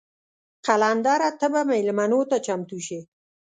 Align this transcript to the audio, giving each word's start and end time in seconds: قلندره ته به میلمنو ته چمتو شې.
قلندره 0.65 1.29
ته 1.39 1.47
به 1.53 1.61
میلمنو 1.69 2.21
ته 2.29 2.37
چمتو 2.45 2.77
شې. 2.85 2.99